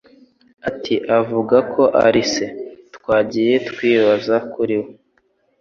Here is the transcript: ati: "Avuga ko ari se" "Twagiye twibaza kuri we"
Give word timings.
ati: 0.69 0.95
"Avuga 1.19 1.57
ko 1.73 1.81
ari 2.05 2.23
se" 2.33 2.45
"Twagiye 2.95 3.55
twibaza 3.69 4.35
kuri 4.53 4.75
we" 4.81 4.87